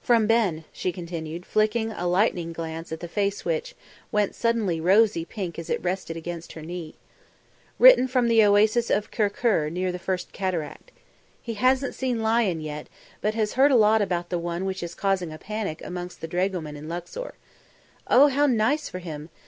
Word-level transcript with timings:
"From 0.00 0.28
Ben," 0.28 0.62
she 0.72 0.92
continued, 0.92 1.44
flicking 1.44 1.90
a 1.90 2.06
lightning 2.06 2.52
glance 2.52 2.92
at 2.92 3.00
the 3.00 3.08
face 3.08 3.44
which, 3.44 3.74
went 4.12 4.36
suddenly 4.36 4.80
rosy 4.80 5.24
pink 5.24 5.58
as 5.58 5.68
it 5.68 5.82
rested 5.82 6.16
against 6.16 6.52
her 6.52 6.62
knee. 6.62 6.94
"Written 7.80 8.06
from 8.06 8.28
the 8.28 8.44
Oasis 8.44 8.88
of 8.88 9.10
Kurkur 9.10 9.70
near 9.72 9.90
the 9.90 9.98
First 9.98 10.30
Cataract. 10.30 10.92
He 11.42 11.54
hasn't 11.54 11.96
seen 11.96 12.22
lion 12.22 12.60
yet, 12.60 12.86
but 13.20 13.34
has 13.34 13.54
heard 13.54 13.72
a 13.72 13.76
lot 13.76 14.00
about 14.00 14.30
the 14.30 14.38
one 14.38 14.64
which 14.64 14.80
is 14.80 14.94
causing 14.94 15.32
a 15.32 15.38
panic 15.38 15.82
amongst 15.84 16.20
the 16.20 16.28
dragomen 16.28 16.76
in 16.76 16.88
Luxor. 16.88 17.34
Oh! 18.06 18.28
how 18.28 18.46
nice 18.46 18.88
for 18.88 19.00
him! 19.00 19.28